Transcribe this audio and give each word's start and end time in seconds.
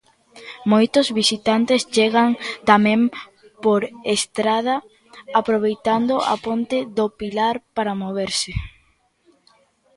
Moitos 0.71 1.07
visitantes 1.19 1.81
chegan 1.95 2.29
tamén 2.69 3.01
por 3.63 3.81
estrada, 4.17 4.75
aproveitando 5.39 6.13
a 6.33 6.35
ponte 6.45 6.77
do 6.97 7.05
Pilar 7.19 7.55
para 7.75 7.97
moverse. 8.03 8.51